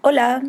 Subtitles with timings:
[0.00, 0.44] Hola,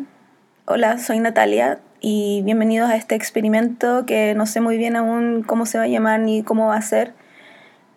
[0.66, 5.66] hola, soy Natalia y bienvenidos a este experimento que no sé muy bien aún cómo
[5.66, 7.14] se va a llamar ni cómo va a ser,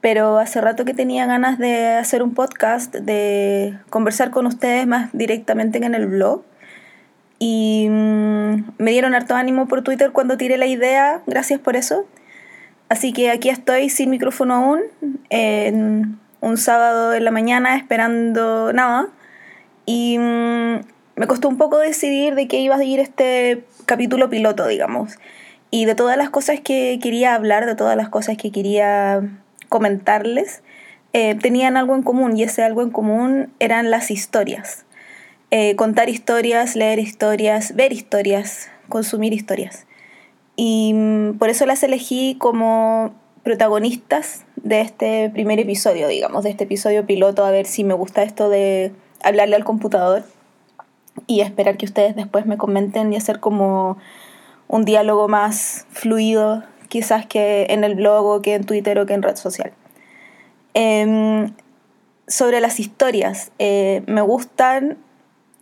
[0.01, 5.11] pero hace rato que tenía ganas de hacer un podcast, de conversar con ustedes más
[5.13, 6.41] directamente que en el blog.
[7.37, 12.07] Y mm, me dieron harto ánimo por Twitter cuando tiré la idea, gracias por eso.
[12.89, 14.79] Así que aquí estoy sin micrófono aún,
[15.29, 19.09] en un sábado en la mañana esperando nada.
[19.85, 20.79] Y mm,
[21.15, 25.17] me costó un poco decidir de qué iba a ir este capítulo piloto, digamos.
[25.69, 29.21] Y de todas las cosas que quería hablar, de todas las cosas que quería
[29.69, 30.63] comentarles,
[31.13, 34.85] eh, tenían algo en común y ese algo en común eran las historias.
[35.51, 39.85] Eh, contar historias, leer historias, ver historias, consumir historias.
[40.55, 46.63] Y mm, por eso las elegí como protagonistas de este primer episodio, digamos, de este
[46.63, 50.23] episodio piloto, a ver si me gusta esto de hablarle al computador
[51.27, 53.97] y esperar que ustedes después me comenten y hacer como
[54.67, 59.13] un diálogo más fluido, quizás que en el blog o que en Twitter o que
[59.13, 59.73] en red social.
[60.73, 61.53] Em,
[62.27, 64.97] sobre las historias, eh, me gustan,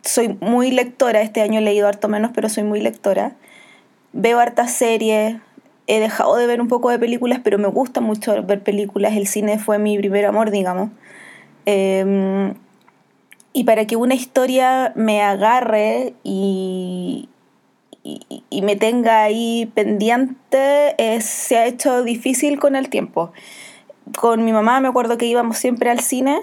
[0.03, 3.35] soy muy lectora, este año he leído harto menos, pero soy muy lectora.
[4.13, 5.37] Veo hartas series,
[5.87, 9.27] he dejado de ver un poco de películas, pero me gusta mucho ver películas, el
[9.27, 10.89] cine fue mi primer amor, digamos.
[11.65, 12.55] Em,
[13.53, 17.27] y para que una historia me agarre y,
[18.63, 23.31] me tenga ahí pendiente, se ha hecho difícil con el tiempo.
[24.19, 26.39] Con mi mamá me acuerdo que íbamos siempre al cine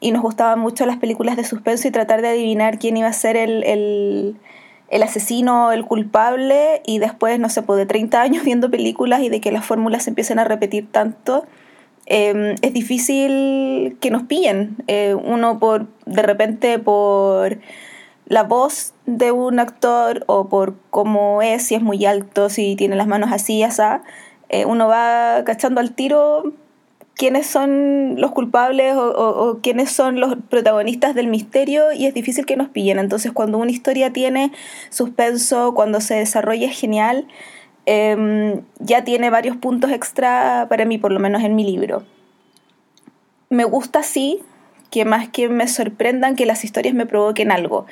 [0.00, 3.12] y nos gustaban mucho las películas de suspenso y tratar de adivinar quién iba a
[3.12, 4.36] ser el, el,
[4.88, 9.30] el asesino, el culpable, y después, no sé, pues de 30 años viendo películas y
[9.30, 11.46] de que las fórmulas se empiecen a repetir tanto,
[12.06, 14.76] Em, es difícil que nos pillen.
[14.86, 17.58] Eh, uno por, de repente por
[18.26, 22.96] la voz de un actor o por cómo es, si es muy alto, si tiene
[22.96, 23.82] las manos así, así,
[24.48, 26.52] eh, uno va cachando al tiro
[27.14, 32.46] quiénes son los culpables o, o, quiénes son los protagonistas del misterio y es difícil
[32.46, 32.98] que nos pillen.
[32.98, 34.52] Entonces cuando una historia tiene
[34.90, 37.28] suspenso, cuando se desarrolla es genial,
[37.84, 42.04] Em, ya tiene varios puntos extra para mí, por lo menos en mi libro.
[43.50, 44.40] Me gusta sí
[44.90, 47.86] que más que me sorprendan que las historias me provoquen algo.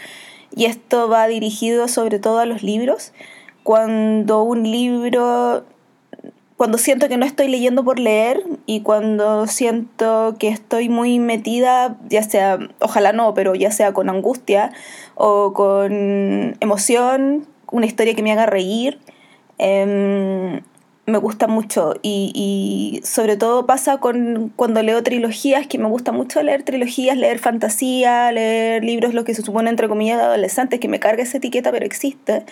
[0.55, 3.13] Y esto va dirigido sobre todo a los libros.
[3.63, 5.65] Cuando un libro,
[6.57, 11.97] cuando siento que no estoy leyendo por leer y cuando siento que estoy muy metida,
[12.09, 14.73] ya sea, ojalá no, pero ya sea con angustia
[15.15, 18.99] o con emoción, una historia que me haga reír,
[19.63, 20.63] Em,
[21.05, 26.43] me gusta mucho y, sobre todo pasa con cuando leo trilogías, que me gusta mucho
[26.43, 30.89] leer trilogías, leer fantasía, leer libros, lo que se supone entre comillas de adolescentes, que
[30.89, 32.47] me carga esa etiqueta, pero existe,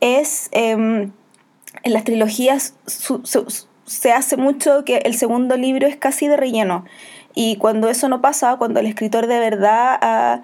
[0.00, 1.10] es em,
[1.82, 2.74] en las trilogías
[3.84, 6.84] se hace mucho que el segundo libro es casi de relleno.
[7.34, 10.42] Y cuando eso no pasa, cuando el escritor de verdad ha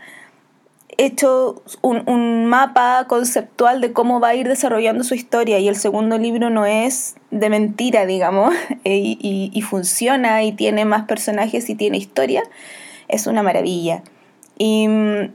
[0.98, 5.76] hecho un, un, mapa conceptual de cómo va a ir desarrollando su historia y el
[5.76, 11.74] segundo libro no es de mentira, digamos, y, y, funciona y tiene más personajes y
[11.74, 12.42] tiene historia,
[13.08, 14.02] es una maravilla.
[14.58, 15.32] Y mm,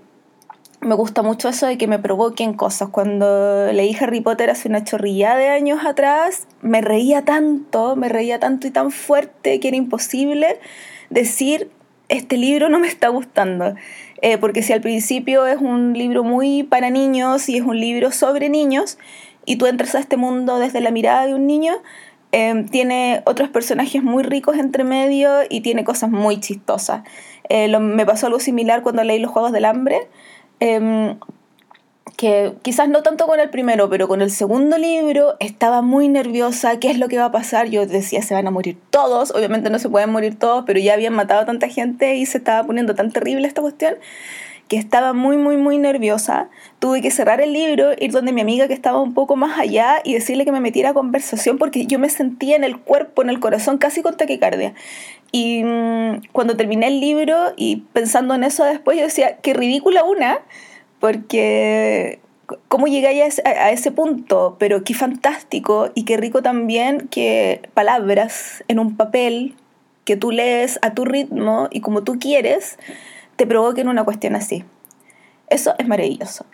[0.82, 2.90] me gusta mucho eso de que me provoquen cosas.
[2.90, 8.40] Cuando leí Harry Potter hace una chorrilla de años atrás, me reía tanto, me reía
[8.40, 10.60] tanto y tan fuerte que era imposible
[11.12, 11.70] decir,
[12.10, 13.76] este libro no me está gustando.
[14.22, 18.12] Eh, porque si al principio es un libro muy para niños y es un libro
[18.12, 18.98] sobre niños,
[19.46, 21.74] y tú entras a este mundo desde la mirada de un niño,
[22.32, 27.02] em, tiene otros personajes muy ricos entre medio y tiene cosas muy chistosas.
[27.50, 30.08] Eh, me pasó algo similar cuando leí Los Juegos del Hambre.
[32.18, 36.80] Que quizás no tanto con el primero, pero con el segundo libro estaba muy nerviosa,
[36.80, 37.70] ¿qué es lo que va a pasar?
[37.70, 40.94] Yo decía, se van a morir todos, obviamente no se pueden morir todos, pero ya
[40.94, 43.96] habían matado a tanta gente y se estaba poniendo tan terrible esta cuestión
[44.72, 46.50] que estaba muy, muy, muy nerviosa.
[46.80, 50.00] Tuve que cerrar el libro, ir donde mi amiga que estaba un poco más allá
[50.06, 53.30] y decirle que me metiera a conversación porque yo me sentía en el cuerpo, en
[53.30, 54.74] el corazón, casi con taquicardia.
[55.34, 60.06] Y mm, cuando terminé el libro y pensando en eso después, yo decía, qué ridícula
[60.06, 60.40] una
[61.02, 62.22] porque
[62.70, 68.80] cómo llegáis a, ese punto, pero qué fantástico y qué rico también que palabras en
[68.80, 69.56] un papel
[70.06, 72.78] que tú lees a tu ritmo y como tú quieres,
[73.36, 74.64] te provoquen una cuestión así.
[75.50, 76.46] Eso es maravilloso.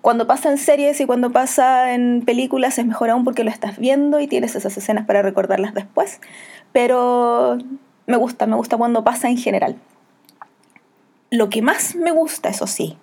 [0.00, 3.78] Cuando pasa en series y cuando pasa en películas es mejor aún porque lo estás
[3.78, 6.20] viendo y tienes esas escenas para recordarlas después,
[6.72, 7.58] pero
[8.06, 9.76] me gusta, me gusta cuando pasa en general.
[11.30, 12.96] Lo que más me gusta, eso sí,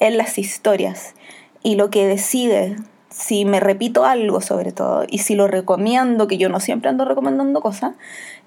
[0.00, 1.14] en las historias
[1.62, 2.76] y lo que decide
[3.16, 7.06] si me repito algo sobre todo y si lo recomiendo, que yo no siempre ando
[7.06, 7.94] recomendando cosas,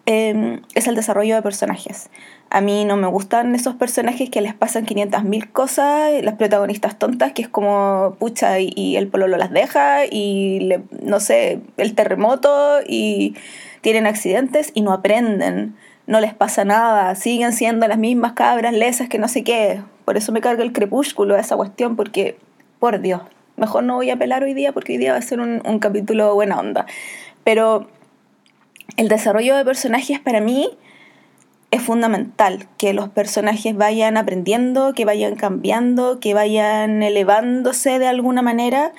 [0.05, 2.09] em, es el desarrollo de personajes.
[2.51, 7.33] A mí no me gustan esos personajes que les pasan 500.000 cosas, las protagonistas tontas,
[7.33, 12.79] que es como pucha y, el pololo las deja y le, no sé, el terremoto
[12.87, 13.35] y
[13.81, 15.75] tienen accidentes y no aprenden,
[16.07, 19.81] no les pasa nada, siguen siendo las mismas cabras lesas que no sé qué.
[20.09, 22.35] Por eso me carga el crepúsculo esa cuestión, porque,
[22.79, 23.21] por Dios,
[23.57, 25.77] mejor no voy a pelar hoy día porque hoy día va a ser un, un
[25.77, 26.87] capítulo buena onda.
[27.43, 27.87] Pero
[28.97, 30.67] el desarrollo de personajes para mí
[31.69, 38.41] es fundamental que los personajes vayan aprendiendo, que vayan cambiando, que vayan elevándose de alguna
[38.41, 38.93] manera,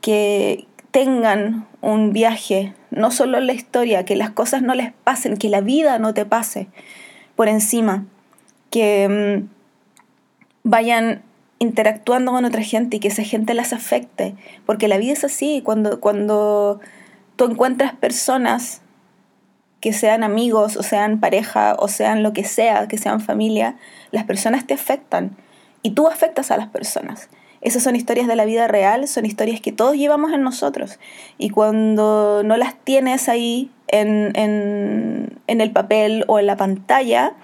[0.00, 5.48] que tengan un viaje, no solo la historia, que las cosas no les pasen, que
[5.48, 6.66] la vida no te pase
[7.36, 8.04] por encima,
[8.70, 9.55] que mm,
[10.66, 11.22] vayan
[11.60, 14.34] interactuando con otra gente y que esa gente las afecte,
[14.66, 16.80] porque la vida es así, cuando, cuando
[17.36, 18.82] tú encuentras personas
[19.80, 23.76] que sean amigos o sean pareja o sean lo que sea, que sean familia,
[24.10, 25.36] las personas te afectan
[25.82, 27.28] y tú afectas a las personas.
[27.60, 30.98] Esas son historias de la vida real, son historias que todos llevamos en nosotros.
[31.38, 37.34] Y cuando no las tienes ahí en, en el papel o en la pantalla,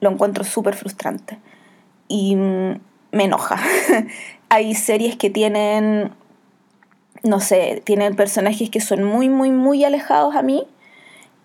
[0.00, 1.38] lo encuentro súper frustrante.
[2.12, 2.80] Y mm,
[3.12, 3.58] me enoja.
[4.50, 6.10] Hay series que tienen,
[7.22, 10.66] no sé, tienen personajes que son muy, muy, muy alejados a mí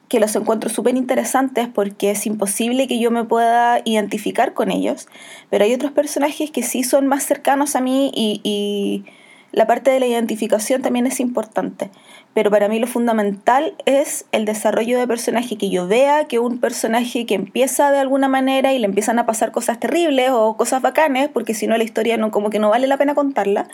[0.08, 5.08] que los encuentro súper interesantes porque es imposible que yo me pueda identificar con ellos,
[5.50, 9.06] pero hay otros personajes que sí son más cercanos a mí y,
[9.54, 11.90] la parte de la identificación también es importante.
[12.38, 16.60] Pero para mí lo fundamental es el desarrollo de personaje, que yo vea que un
[16.60, 20.84] personaje que empieza de alguna manera y le empiezan a pasar cosas terribles o cosas
[20.84, 23.68] bacanes, porque si no la historia no, como que no vale la pena contarla.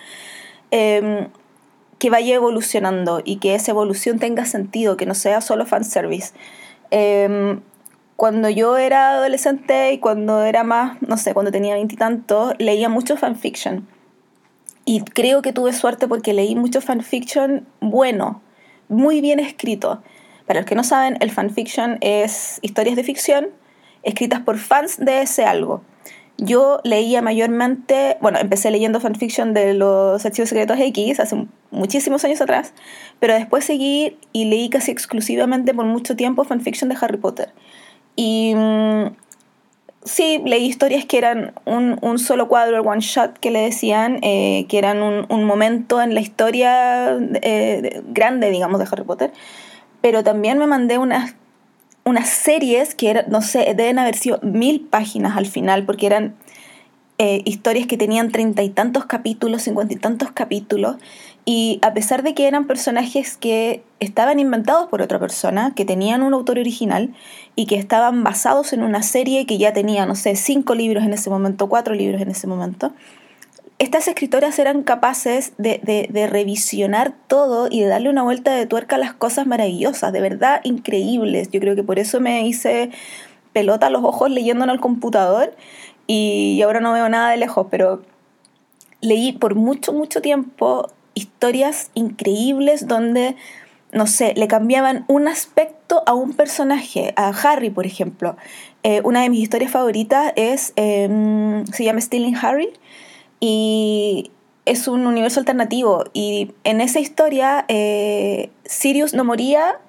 [0.72, 1.28] Em,
[2.00, 6.32] que vaya evolucionando y que esa evolución tenga sentido, que no sea solo fanservice.
[6.90, 7.60] Eh,
[8.16, 13.18] cuando yo era adolescente y cuando era más, no sé, cuando tenía veintitantos, leía mucho
[13.18, 13.86] fanfiction.
[14.86, 18.42] Y creo que tuve suerte porque leí mucho fanfiction bueno,
[18.90, 20.02] muy bien escrito.
[20.46, 23.48] Para los que no saben, el fanfiction es historias de ficción
[24.04, 25.82] escritas por fans de ese algo.
[26.38, 32.42] Yo leía mayormente, bueno, empecé leyendo fanfiction de los archivos secretos X hace muchísimos años
[32.42, 32.74] atrás,
[33.20, 37.54] pero después seguí y leí casi exclusivamente por mucho tiempo fanfiction de Harry Potter.
[38.16, 39.16] Y mm,
[40.06, 44.66] sí, leí historias que eran un, solo cuadro, el one shot que le decían, eh,
[44.70, 49.32] que eran un, momento en la historia eh, grande, digamos, de Harry Potter.
[50.02, 51.36] Pero también me mandé unas
[52.06, 56.36] unas series que, eran, no sé, deben haber sido mil páginas al final, porque eran
[57.18, 60.98] eh, historias que tenían treinta y tantos capítulos, cincuenta y tantos capítulos,
[61.46, 66.22] y a pesar de que eran personajes que estaban inventados por otra persona, que tenían
[66.24, 67.14] un autor original
[67.56, 71.14] y que estaban basados en una serie que ya tenía, no sé, cinco libros en
[71.14, 72.94] ese momento, cuatro libros en ese momento,
[73.80, 79.00] estas escritoras eran capaces de, revisionar todo y de darle una vuelta de tuerca a
[79.00, 81.50] las cosas maravillosas, de verdad increíbles.
[81.52, 82.92] Yo creo que por eso me hice
[83.52, 85.54] pelota a los ojos leyendo en el computador
[86.08, 88.04] y ahora no veo nada de lejos, pero
[89.02, 93.36] leí por mucho, mucho tiempo historias increíbles donde,
[93.92, 98.38] no sé, le cambiaban un aspecto a un personaje, a Harry, por ejemplo.
[98.84, 102.70] Eh, una de mis historias favoritas es, em, se llama Stealing Harry
[103.40, 104.32] y
[104.66, 106.06] es un universo alternativo.
[106.14, 109.80] Y en esa historia, eh, Sirius no moría,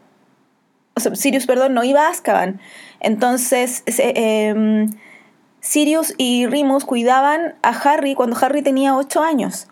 [0.97, 2.61] o sea, Sirius, perdón, no iba a Azkaban.
[3.01, 4.91] Entonces, em,
[5.61, 9.69] Sirius y Remus cuidaban a Harry cuando Harry tenía 8 años.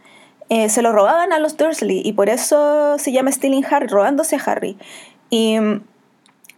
[0.54, 4.36] Eh, se lo robaban a los Dursley y por eso se llama Stealing Harry, robándose
[4.36, 4.76] a Harry.
[5.30, 5.80] Y mm,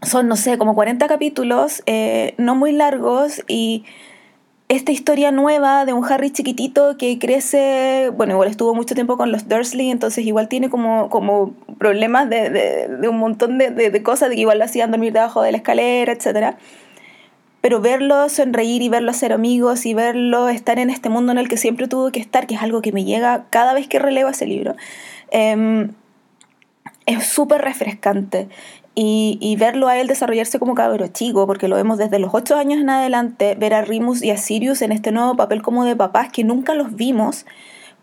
[0.03, 3.85] son, no sé, como 40 capítulos, eh, no muy largos y
[4.69, 9.31] esta historia nueva de un Harry chiquitito que crece, bueno, igual estuvo mucho tiempo con
[9.31, 14.29] los Dursley, entonces igual tiene como, como problemas de, de, un montón de, de, cosas,
[14.29, 16.57] de que igual lo hacían dormir debajo de la escalera, etc.
[17.64, 21.49] Pero verlo sonreír y verlo ser amigos y verlo estar en este mundo en el
[21.49, 24.28] que siempre tuvo que estar, que es algo que me llega cada vez que relevo
[24.28, 24.76] ese libro,
[25.30, 25.92] em,
[27.06, 28.49] es súper refrescante.
[28.94, 32.83] Y, verlo a él desarrollarse como cabro chico, porque lo vemos desde los 8 años
[32.83, 36.30] en adelante, ver a Rimus y a Sirius en este nuevo papel como de papás
[36.30, 37.47] que nunca los vimos,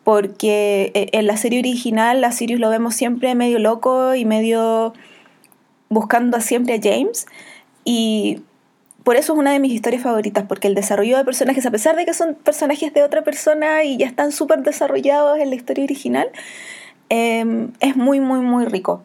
[0.04, 4.94] porque eh, en la serie original a Sirius lo vemos siempre medio loco y medio
[5.90, 7.28] buscando siempre a James,
[7.86, 8.42] y
[9.04, 11.96] por eso es una de mis historias favoritas, porque el desarrollo de personajes, a pesar
[11.96, 15.84] de que son personajes de otra persona y ya están súper desarrollados en la historia
[15.84, 16.30] original,
[17.10, 19.02] em, es muy, muy, muy rico.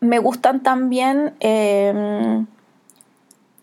[0.00, 2.46] Me gustan también em,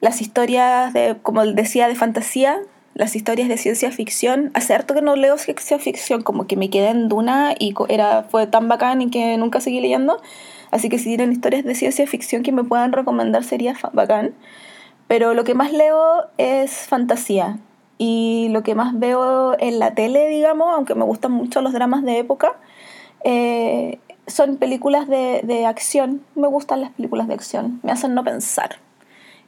[0.01, 2.59] las historias de, como decía, de fantasía,
[2.93, 4.51] las historias de ciencia ficción.
[4.55, 8.23] Hace harto que no leo ciencia ficción, como que me quedé en Duna y era,
[8.23, 10.21] fue tan bacán y que nunca seguí leyendo.
[10.71, 14.33] Así que si tienen historias de ciencia ficción que me puedan recomendar sería bacán.
[15.07, 17.59] Pero lo que más leo es fantasía.
[17.97, 22.03] Y lo que más veo en la tele, digamos, aunque me gustan mucho los dramas
[22.03, 22.55] de época,
[23.23, 26.21] eh, son películas de, de acción.
[26.35, 27.79] Me gustan las películas de acción.
[27.83, 28.77] Me hacen no pensar.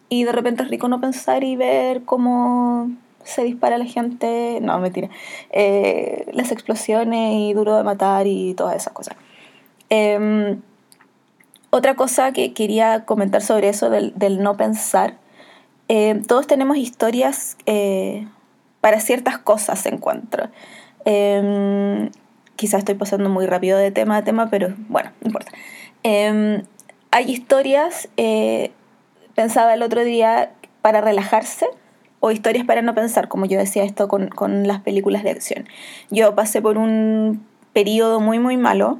[0.07, 2.89] Y de repente es rico no pensar y ver cómo
[3.23, 4.59] se dispara la gente.
[4.61, 5.09] No, mentira.
[5.51, 9.15] Eh, las explosiones y duro de matar y todas esas cosas.
[9.89, 10.61] Em,
[11.69, 15.17] otra cosa que quería comentar sobre eso del, del no pensar
[15.89, 18.27] eh, todos tenemos historias eh,
[18.79, 20.49] para ciertas cosas, encuentro.
[21.05, 22.09] Eh,
[22.59, 25.51] quizás estoy pasando muy rápido de tema a tema, pero bueno, no importa.
[26.03, 26.63] Em,
[27.09, 28.71] hay historias, eh,
[29.33, 31.67] pensaba el otro día, para relajarse
[32.19, 35.67] o historias para no pensar, como yo decía esto con, con las películas de acción.
[36.09, 38.99] Yo pasé por un periodo muy, muy malo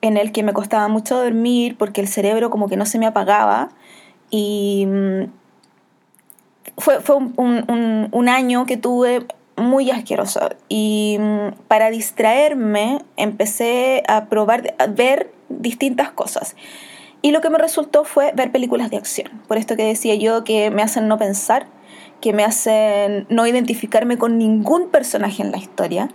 [0.00, 3.06] en el que me costaba mucho dormir porque el cerebro como que no se me
[3.06, 3.70] apagaba
[4.30, 5.24] y mm,
[6.78, 14.02] fue, fue un, un, un, año que tuve muy asqueroso y mm, para distraerme empecé
[14.08, 16.56] a probar, a ver distintas cosas.
[17.20, 19.28] Y lo que me resultó fue ver películas de acción.
[19.48, 21.66] Por esto que decía yo que me hacen no pensar,
[22.20, 26.08] que me hacen no identificarme con ningún personaje en la historia.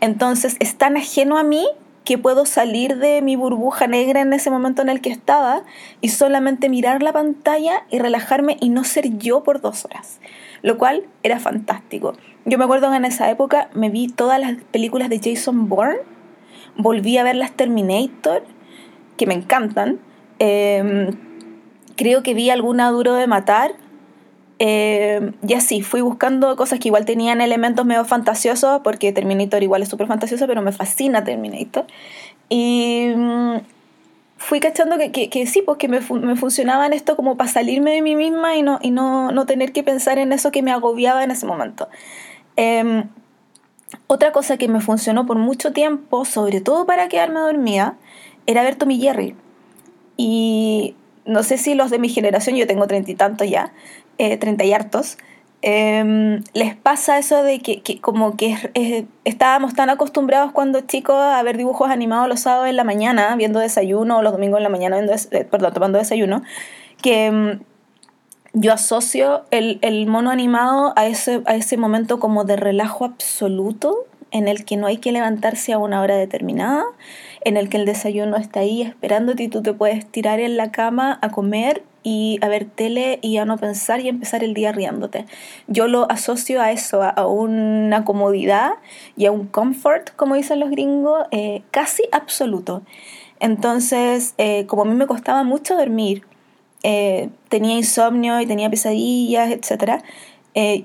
[0.00, 1.66] Entonces es tan ajeno a mí
[2.04, 5.62] que puedo salir de mi burbuja negra en ese momento en el que estaba
[6.00, 10.20] y solamente mirar la pantalla y relajarme y no ser yo por dos horas,
[10.62, 12.14] lo cual era fantástico.
[12.44, 15.98] Yo me acuerdo que en esa época me vi todas las películas de Jason Bourne,
[16.76, 18.44] volví a ver las Terminator,
[19.16, 20.00] que me encantan,
[20.38, 21.10] eh,
[21.96, 23.72] creo que vi alguna duro de matar,
[24.62, 29.82] eh, y así, fui buscando cosas que igual tenían elementos medio fantasiosos, porque Terminator igual
[29.82, 31.86] es súper fantasioso, pero me fascina Terminator.
[32.50, 33.56] Y mm,
[34.36, 37.92] fui cachando que, que, que, sí, pues que me, me funcionaban esto como para salirme
[37.92, 40.72] de mí misma y no, y no, no tener que pensar en eso que me
[40.72, 41.88] agobiaba en ese momento.
[42.56, 43.04] Eh,
[44.08, 47.96] otra cosa que me funcionó por mucho tiempo, sobre todo para quedarme dormida,
[48.46, 49.34] era ver Tommy Jerry.
[50.18, 53.72] Y no sé si los de mi generación, yo tengo treinta y tantos ya,
[54.20, 55.16] eh, 30 y hartos,
[55.62, 61.56] eh, les pasa eso de que, como que estábamos tan acostumbrados cuando chicos a ver
[61.56, 64.96] dibujos animados los sábados en la mañana, viendo desayuno, o los domingos en la mañana,
[64.96, 66.42] viendo eh, perdón, tomando desayuno,
[67.02, 67.60] que mm,
[68.52, 74.06] yo asocio el, el, mono animado a ese, a ese momento como de relajo absoluto,
[74.32, 76.84] en el que no hay que levantarse a una hora determinada,
[77.42, 80.70] en el que el desayuno está ahí esperándote y tú te puedes tirar en la
[80.70, 84.72] cama a comer y a ver tele y a no pensar y empezar el día
[84.72, 85.26] riéndote.
[85.66, 88.72] Yo lo asocio a eso, a, una comodidad
[89.16, 92.82] y a un comfort, como dicen los gringos, eh, casi absoluto.
[93.38, 96.24] Entonces, eh, como a mí me costaba mucho dormir,
[96.82, 100.02] eh, tenía insomnio y tenía pesadillas, etc.,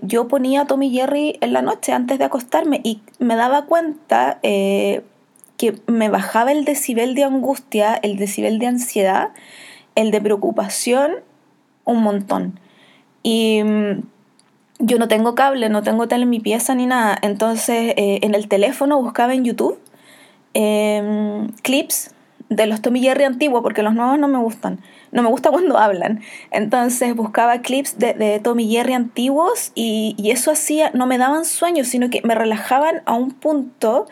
[0.03, 5.81] yo ponía Tommy Jerry en la noche antes de acostarme y me daba cuenta que
[5.87, 9.29] me bajaba el decibel de angustia, el decibel de ansiedad,
[9.95, 11.15] el de preocupación
[11.85, 12.59] un montón.
[13.23, 14.03] Y mm,
[14.79, 17.17] yo no tengo cable, no tengo tele en mi pieza ni nada.
[17.21, 19.79] Entonces eh, en el teléfono buscaba en YouTube
[20.53, 22.11] eh, clips
[22.49, 24.79] de los Tommy Jerry antiguos, porque los nuevos no me gustan.
[25.11, 26.21] No me gusta cuando hablan.
[26.51, 31.83] Entonces buscaba clips de, de Tommy Jerry antiguos y, eso hacía, no me daban sueño,
[31.85, 34.07] sino que me relajaban a un punto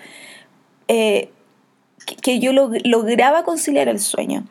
[0.87, 1.29] eh,
[2.05, 4.45] que, que, yo log lograba conciliar el sueño.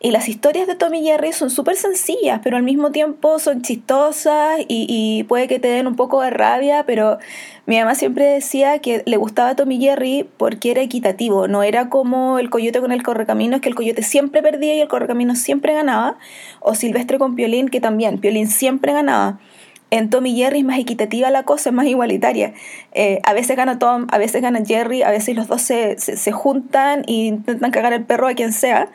[0.00, 4.60] Y las historias de Tommy Jerry son súper sencillas, pero al mismo tiempo son chistosas
[4.68, 7.18] y, puede que te den un poco de rabia, pero
[7.66, 12.38] mi mamá siempre decía que le gustaba Tommy Jerry porque era equitativo, no era como
[12.38, 16.16] el coyote con el correcaminos, que el coyote siempre perdía y el correcaminos siempre ganaba,
[16.60, 19.40] o Silvestre con Piolín, que también, Piolín siempre ganaba
[19.90, 22.52] en Tom y Jerry es más equitativa la cosa, es más igualitaria.
[22.92, 26.16] Eh, a veces gana Tom, a veces gana Jerry, a veces los dos se, se,
[26.16, 28.90] se juntan e intentan cagar el perro a quien sea.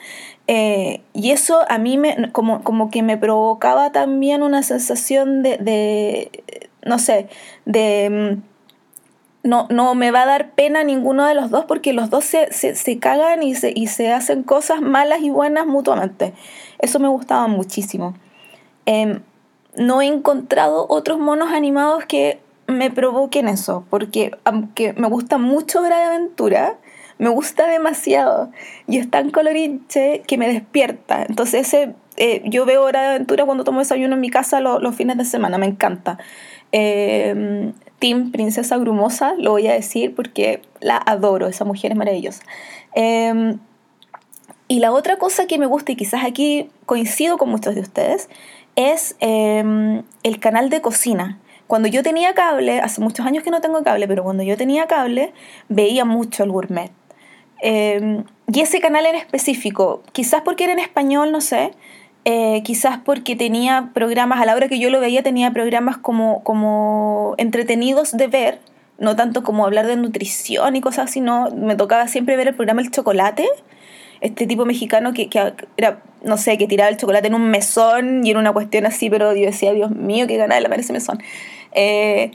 [0.47, 5.57] Eh, y eso a mí me, como, como que me provocaba también una sensación de,
[5.57, 6.43] de
[6.85, 7.29] no sé,
[7.65, 8.39] de...
[8.41, 8.53] Mm,
[9.43, 12.53] no, no me va a dar pena ninguno de los dos porque los dos se,
[12.53, 16.33] se, se cagan y se, y se hacen cosas malas y buenas mutuamente.
[16.79, 18.15] Eso me gustaba muchísimo.
[18.85, 19.19] Eh,
[19.75, 25.81] no he encontrado otros monos animados que me provoquen eso, porque aunque me gusta mucho
[25.81, 26.77] Hora de Aventura,
[27.23, 28.51] me gusta demasiado
[28.85, 31.23] y es tan colorinche que me despierta.
[31.23, 34.95] Entonces ese, eh, yo veo Hora de Aventura cuando tomo desayuno en mi casa los
[34.95, 36.17] fines de semana, me encanta.
[36.73, 42.43] Eh, Team Princesa Grumosa, lo voy a decir porque la adoro, esa mujer es maravillosa.
[42.93, 43.59] Em,
[44.67, 48.27] y la otra cosa que me gusta, y quizás aquí coincido con muchos de ustedes,
[48.75, 51.39] es em, el canal de cocina.
[51.67, 54.85] Cuando yo tenía cable, hace muchos años que no tengo cable, pero cuando yo tenía
[54.87, 55.31] cable,
[55.69, 56.91] veía mucho el gourmet.
[57.65, 61.71] Em, y ese canal en específico, quizás porque era en español, no sé,
[62.25, 66.43] eh, quizás porque tenía programas, a la hora que yo lo veía, tenía programas como,
[66.43, 68.59] como entretenidos de ver,
[68.97, 72.55] no tanto como hablar de nutrición y cosas así, no, me tocaba siempre ver el
[72.55, 73.47] programa El Chocolate,
[74.19, 78.25] este tipo mexicano que, que, era, no sé, que tiraba el chocolate en un mesón
[78.25, 81.23] y era una cuestión así, pero yo decía, Dios mío, qué ganada la merece mesón.
[81.71, 82.31] Eh,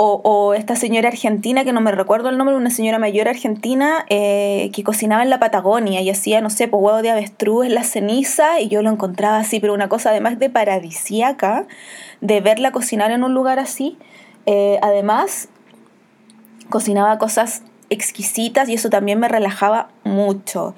[0.00, 4.70] o, esta señora argentina, que no me recuerdo el nombre, una señora mayor argentina eh,
[4.72, 7.82] que cocinaba en la Patagonia y hacía, no sé, pues huevo de avestruz en la
[7.82, 11.66] ceniza y yo lo encontraba así, pero una cosa además de paradisíaca,
[12.20, 13.98] de verla cocinar en un lugar así.
[14.46, 15.48] Eh, además,
[16.70, 20.76] cocinaba cosas exquisitas y eso también me relajaba mucho.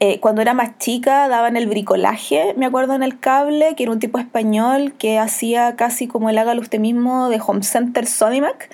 [0.00, 3.90] Eh, cuando era más chica daban el bricolaje, me acuerdo en el cable, que era
[3.90, 8.70] un tipo español que hacía casi como el hágalo usted mismo de Home Center Sodimac,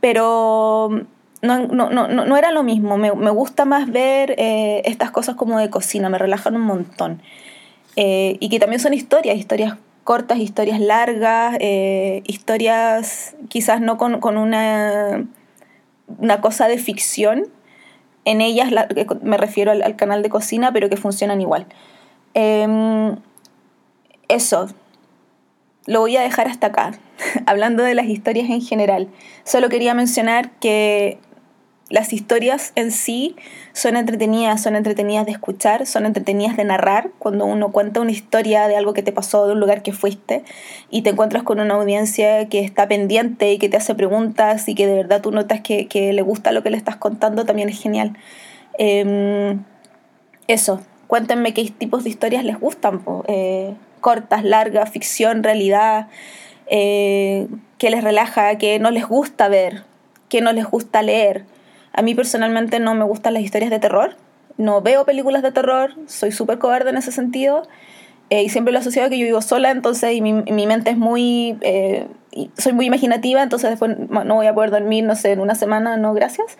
[0.00, 0.88] pero
[1.40, 2.98] no, no, no, no, era lo mismo.
[2.98, 7.22] Me, me gusta más ver eh, estas cosas como de cocina, me relajan un montón.
[7.94, 11.58] Eh, y que también son historias, historias cortas, historias largas,
[12.24, 15.26] historias quizás no con, con una,
[16.18, 17.48] una cosa de ficción,
[18.26, 18.70] en ellas
[19.22, 21.66] me refiero al, canal de cocina, pero que funcionan igual.
[22.34, 23.16] Em,
[24.28, 24.66] eso,
[25.86, 26.90] lo voy a dejar hasta acá,
[27.46, 29.08] hablando de las historias en general.
[29.44, 31.18] Solo quería mencionar que
[31.88, 33.36] las historias en sí
[33.72, 37.10] son entretenidas, son entretenidas de escuchar, son entretenidas de narrar.
[37.20, 40.42] Cuando uno cuenta una historia de algo que te pasó, de un lugar que fuiste,
[40.90, 44.74] y te encuentras con una audiencia que está pendiente y que te hace preguntas y
[44.74, 47.80] que de verdad tú notas que, le gusta lo que le estás contando, también es
[47.80, 48.16] genial.
[48.78, 49.62] Em,
[50.48, 56.08] eso, cuéntenme qué tipos de historias les gustan, eh, cortas, largas, ficción, realidad,
[56.66, 57.46] eh,
[57.78, 59.84] qué les relaja, qué no les gusta ver,
[60.28, 61.44] qué no les gusta leer
[61.96, 64.16] a mí personalmente no me gustan las historias de terror,
[64.58, 67.66] no veo películas de terror, soy súper cobarde en ese sentido.
[68.28, 70.90] Eh, y siempre lo he a que yo vivo sola, entonces y mi, mi mente
[70.90, 71.56] es muy...
[71.60, 72.06] Eh,
[72.58, 75.96] soy muy imaginativa, entonces después no voy a poder dormir, no sé, en una semana,
[75.96, 76.58] no, gracias.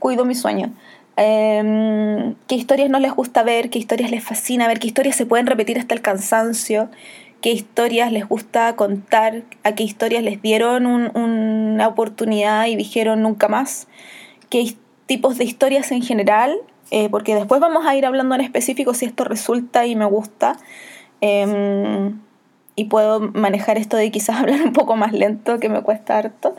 [0.00, 0.72] Cuido mi sueño.
[1.16, 5.24] Em, qué historias no les gusta ver, qué historias les fascina ver, qué historias se
[5.24, 6.88] pueden repetir hasta el cansancio,
[7.40, 13.46] qué historias les gusta contar, a qué historias les dieron una oportunidad y dijeron nunca
[13.46, 13.86] más
[14.54, 16.54] qué tipos de historias en general,
[16.92, 20.56] eh, porque después vamos a ir hablando en específico si esto resulta y me gusta.
[21.20, 22.20] Em,
[22.76, 26.54] y puedo manejar esto de quizás hablar un poco más lento, que me cuesta harto.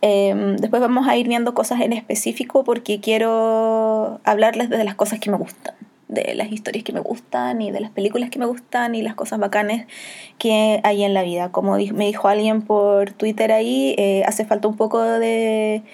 [0.00, 5.20] Em, después vamos a ir viendo cosas en específico porque quiero hablarles de las cosas
[5.20, 5.74] que me gustan,
[6.08, 9.14] de las historias que me gustan y de las películas que me gustan y las
[9.14, 9.86] cosas bacanes
[10.38, 11.52] que hay en la vida.
[11.52, 15.84] Como me dijo alguien por Twitter ahí, eh, hace falta un poco de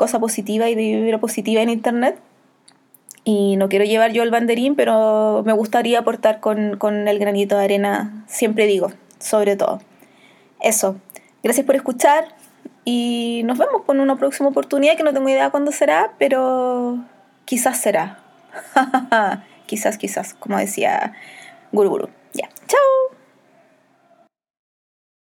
[0.00, 2.18] cosa positiva y de vivir positiva en Internet.
[3.22, 7.58] Y no quiero llevar yo el banderín, pero me gustaría aportar con, con el granito
[7.58, 9.82] de arena, siempre digo, sobre todo.
[10.58, 10.96] Eso.
[11.42, 12.24] Gracias por escuchar
[12.86, 17.04] y nos vemos con una próxima oportunidad que no tengo idea cuándo será, pero
[17.44, 18.20] quizás será.
[19.66, 21.12] quizás, quizás, como decía
[21.72, 22.08] Guruguru.